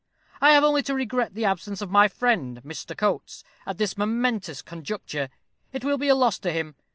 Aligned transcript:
I 0.41 0.53
have 0.53 0.63
only 0.63 0.81
to 0.81 0.95
regret 0.95 1.35
the 1.35 1.45
absence 1.45 1.79
of 1.79 1.91
my 1.91 2.07
friend, 2.07 2.59
Mr. 2.65 2.97
Coates, 2.97 3.43
at 3.67 3.77
this 3.77 3.95
momentous 3.99 4.63
conjuncture. 4.63 5.29
It 5.73 5.83
will 5.85 5.99
be 5.99 6.07
a 6.07 6.15
loss 6.15 6.39
to 6.39 6.51
him. 6.51 6.73